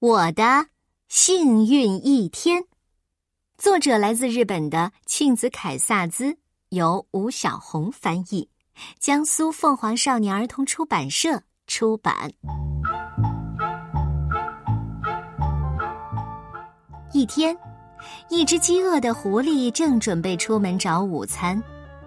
[0.00, 0.66] 我的
[1.08, 2.62] 幸运一天，
[3.56, 8.48] 作者来自日本的庆子凯萨兹，由吴小红翻译，
[9.00, 12.30] 江苏凤凰少年儿童出版社出版。
[17.12, 17.58] 一天，
[18.28, 21.60] 一只饥饿的狐狸正准备出门找午餐，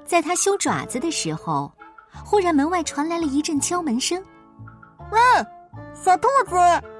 [0.05, 1.69] 在它修爪子的时候，
[2.23, 4.17] 忽然门外传来了一阵敲门声。
[5.11, 5.19] 喂，
[5.93, 6.90] 小兔子！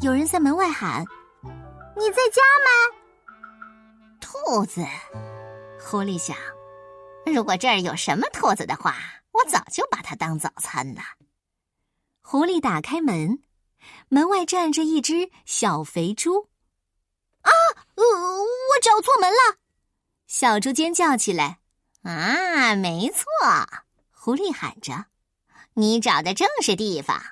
[0.00, 1.04] 有人在门外喊
[1.94, 2.70] ：“你在家吗？”
[4.18, 4.82] 兔子，
[5.78, 6.34] 狐狸想
[7.26, 8.96] ：“如果这儿有什么兔子的话，
[9.32, 11.02] 我早就把它当早餐了。”
[12.22, 13.42] 狐狸打开门，
[14.08, 16.48] 门外站着一只小肥猪。
[17.42, 17.50] 啊！
[17.96, 19.58] 呃，我找错门了！
[20.26, 21.60] 小猪尖叫起来。
[22.04, 23.26] 啊，没错！
[24.12, 25.06] 狐狸喊着
[25.74, 27.22] ：“你找的正是地方。”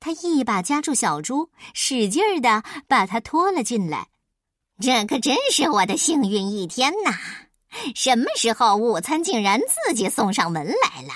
[0.00, 4.08] 他一把夹住小猪，使劲儿的把它拖了进来。
[4.80, 7.12] 这可真是我的幸运一天呐！
[7.94, 11.12] 什么时候午餐竟然自己送上门来了？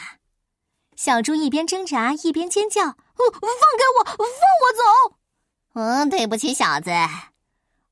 [0.97, 2.95] 小猪一边挣扎一边尖叫：“哦
[3.33, 5.17] 放开我，放我走！”
[5.75, 6.91] 嗯，对不起，小子，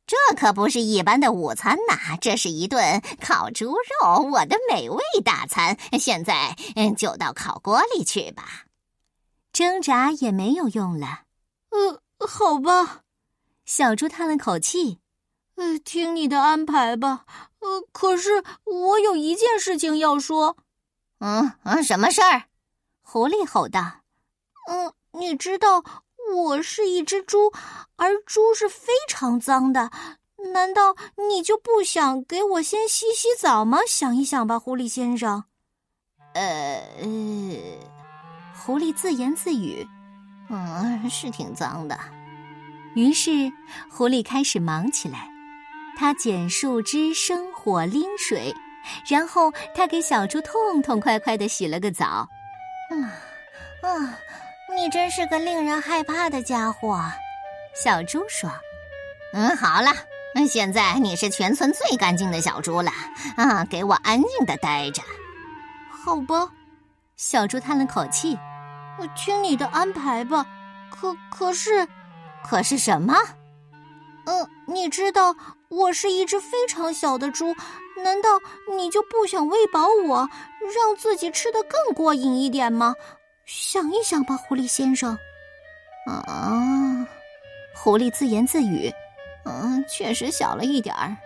[0.07, 5.77] 这可不是一般的午餐呐，这是一顿烤猪肉，我的美味大餐。
[5.99, 8.65] 现在，嗯，就到烤锅里去吧。
[9.53, 11.25] 挣扎也没有用了，
[11.71, 13.03] 呃，好吧，
[13.65, 15.01] 小猪叹了口气，
[15.57, 17.25] 呃，听你的安排吧。
[17.59, 20.57] 呃，可是我有一件事情要说。
[21.19, 22.45] 嗯嗯，什么事儿？
[23.03, 23.81] 狐狸吼道。
[24.69, 25.85] 嗯，你知道
[26.35, 27.53] 我是一只猪，
[27.97, 29.91] 而猪是非常脏的，
[30.55, 30.97] 难道
[31.29, 33.81] 你就不想给我先洗洗澡吗？
[33.87, 35.45] 想一想吧，狐狸先生。
[36.35, 36.81] 呃。
[38.61, 39.89] 狐狸自言自语
[40.51, 41.99] ：“嗯，是挺脏的。”
[42.95, 43.51] 于是
[43.91, 45.29] 狐狸开始忙起来。
[45.97, 48.55] 他捡树枝、生火、拎水，
[49.07, 52.29] 然后他给小猪痛痛快快的洗了个澡。
[52.91, 53.03] 嗯，
[53.83, 54.19] 啊，
[54.75, 57.03] 你真是个令人害怕的家伙，
[57.75, 58.51] 小猪说
[59.33, 59.91] ：“嗯，好了，
[60.49, 62.91] 现在你是全村最干净的小猪了。
[63.37, 65.03] 啊，给我安静的待着。”
[65.91, 66.51] 好吧，
[67.17, 68.39] 小猪叹了口气。
[69.01, 70.47] 我听你的安排吧，
[70.91, 71.89] 可可是，
[72.45, 73.15] 可是什么？
[74.27, 75.35] 嗯，你知道
[75.71, 77.55] 我是一只非常小的猪，
[78.05, 78.29] 难道
[78.77, 80.29] 你就不想喂饱我，
[80.75, 82.95] 让自己吃得更过瘾一点吗？
[83.47, 85.17] 想一想吧，狐狸先生。
[86.07, 87.07] 啊，
[87.75, 88.93] 狐狸自言自语
[89.45, 91.17] ：“嗯，确实小了一点儿。”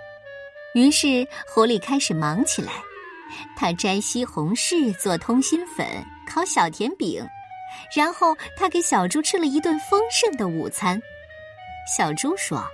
[0.74, 2.72] 于是狐狸开始忙起来，
[3.56, 5.86] 他摘西红柿做通心粉，
[6.26, 7.26] 烤小甜饼。
[7.94, 11.00] 然后他给小猪吃了一顿丰盛的午餐。
[11.96, 12.64] 小猪说：“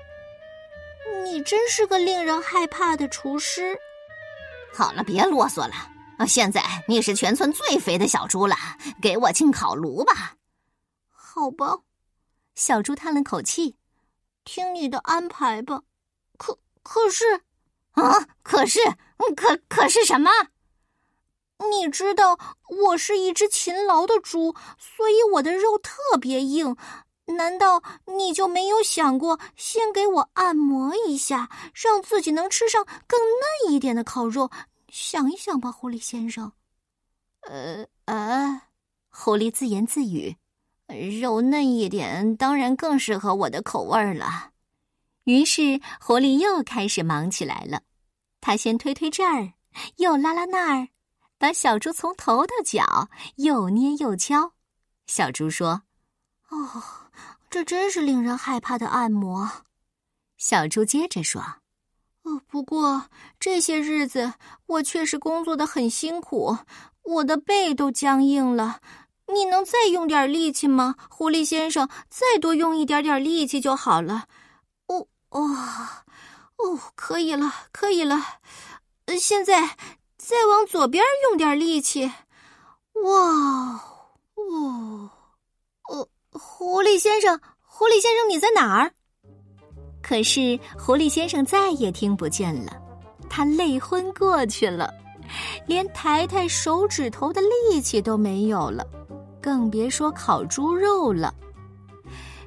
[1.25, 3.79] 你真是个令人害怕的厨师。”
[4.73, 5.75] 好了，别啰嗦了。
[6.19, 8.55] 啊，现在你是全村最肥的小猪了，
[9.01, 10.37] 给我进烤炉吧。
[11.09, 11.79] 好吧，
[12.55, 13.77] 小猪叹了口气
[14.45, 15.81] ：“听你的安排吧。”
[16.37, 17.43] 可可是，
[17.93, 18.81] 啊，可是，
[19.37, 20.31] 可可是什么？
[21.69, 22.39] 你知道
[22.69, 26.77] 我是一只勤劳的猪，所以我的肉特别硬。
[27.27, 34.51] 难道你就没有想过先给我按摩一下，让自己能吃上更嫩一点的烤肉？
[34.89, 36.51] 想一想吧，狐狸先生。
[37.43, 38.63] 呃呃，
[39.11, 40.37] 狐狸自言自语
[41.21, 44.51] ：“肉嫩一点，当然更适合我的口味了。”
[45.25, 47.83] 于是狐狸又开始忙起来了。
[48.41, 49.53] 他先推推这儿，
[49.99, 50.89] 又拉拉那儿。
[51.41, 54.53] 把小猪从头到脚又捏又敲，
[55.07, 55.81] 小猪说
[56.51, 56.83] ：“哦，
[57.49, 59.51] 这真是令人害怕的按摩。”
[60.37, 61.41] 小猪接着说
[62.25, 63.03] ：“哦，不过
[63.41, 64.35] 这些日子
[64.67, 66.55] 我确实工作的很辛苦，
[67.05, 68.79] 我的背都僵硬了。
[69.33, 71.89] 你能再用点力气吗，狐狸先生？
[72.11, 74.27] 再多用一点点力气就好了。
[74.89, 75.41] 哦哦
[76.59, 78.23] 哦，可以了，可以了。
[79.19, 79.75] 现在。”
[80.23, 83.11] 再往左边用点力气，哇
[84.35, 85.11] 哦
[85.89, 86.09] 哦！
[86.33, 88.93] 狐狸先生，狐狸先生，你在哪儿？
[90.03, 92.73] 可是狐狸先生再也听不见了，
[93.31, 94.93] 他累昏过去了，
[95.67, 98.87] 连抬抬手指头的力气都没有了，
[99.41, 101.35] 更别说烤猪肉了。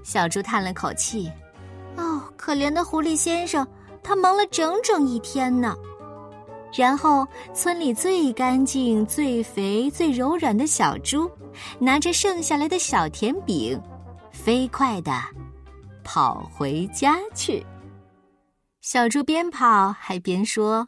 [0.03, 1.29] 小猪叹了口气
[1.97, 3.67] ：“哦，可怜的狐狸先生，
[4.03, 5.75] 他忙了整整一天呢。”
[6.75, 11.29] 然后，村里最干净、最肥、最柔软的小猪，
[11.79, 13.79] 拿着剩下来的小甜饼，
[14.31, 15.11] 飞快的
[16.03, 17.63] 跑回家去。
[18.81, 20.87] 小猪边跑还边说：“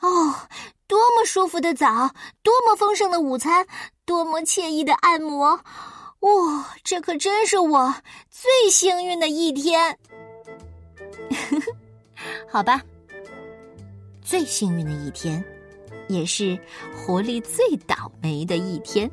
[0.00, 0.34] 哦，
[0.86, 2.10] 多么舒服的早，
[2.42, 3.66] 多么丰盛的午餐，
[4.04, 5.60] 多么惬意的按摩！
[6.20, 7.92] 哇，这可真是我
[8.30, 9.98] 最幸运的一天。”
[11.50, 11.66] 呵呵
[12.48, 12.80] 好吧，
[14.22, 15.44] 最幸运的一天，
[16.08, 16.58] 也是
[16.94, 19.10] 活力最倒霉的一天。